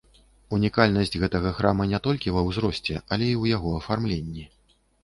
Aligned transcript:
Унікальнасць 0.55 1.13
гэтага 1.25 1.53
храма 1.59 1.87
не 1.93 1.99
толькі 2.09 2.35
ва 2.37 2.41
ўзросце, 2.51 2.95
але 3.13 3.33
і 3.37 3.41
яго 3.57 3.79
афармленні. 3.83 4.53